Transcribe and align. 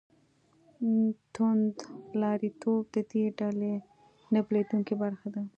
توندلاریتوب 1.33 2.83
د 2.93 2.95
دې 3.11 3.23
ډلې 3.39 3.73
نه 4.33 4.39
بېلېدونکې 4.47 4.93
برخه 5.03 5.27
ده. 5.35 5.41